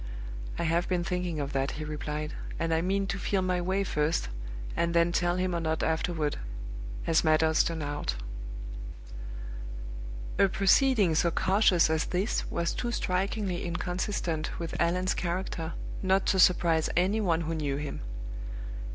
[0.57, 3.83] "I have been thinking of that," he replied; "and I mean to feel my way
[3.83, 4.29] first,
[4.75, 6.37] and then tell him or not afterward,
[7.05, 8.15] as matters turn out?"
[10.39, 16.39] A proceeding so cautious as this was too strikingly inconsistent with Allan's character not to
[16.39, 18.01] surprise any one who knew him.